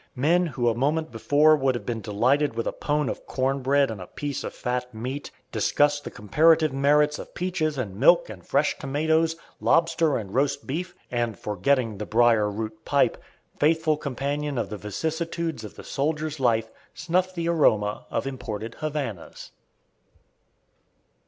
Men, 0.15 0.47
who 0.47 0.67
a 0.67 0.73
moment 0.73 1.11
before 1.11 1.55
would 1.55 1.75
have 1.75 1.85
been 1.85 2.01
delighted 2.01 2.55
with 2.55 2.65
a 2.65 2.71
pone 2.71 3.07
of 3.07 3.27
cornbread 3.27 3.91
and 3.91 4.01
a 4.01 4.07
piece 4.07 4.43
of 4.43 4.51
fat 4.51 4.91
meat, 4.95 5.29
discuss 5.51 5.99
the 6.01 6.09
comparative 6.09 6.73
merits 6.73 7.19
of 7.19 7.35
peaches 7.35 7.77
and 7.77 7.95
milk 7.99 8.27
and 8.27 8.43
fresh 8.43 8.75
tomatoes, 8.79 9.35
lobster 9.59 10.17
and 10.17 10.33
roast 10.33 10.65
beef, 10.65 10.95
and, 11.11 11.37
forgetting 11.37 11.99
the 11.99 12.07
briar 12.07 12.49
root 12.49 12.83
pipe, 12.83 13.15
faithful 13.59 13.95
companion 13.95 14.57
of 14.57 14.71
the 14.71 14.77
vicissitudes 14.77 15.63
of 15.63 15.75
the 15.75 15.83
soldier's 15.83 16.39
life, 16.39 16.71
snuff 16.95 17.35
the 17.35 17.47
aroma 17.47 18.07
of 18.09 18.25
imported 18.25 18.73
Havanas. 18.79 19.51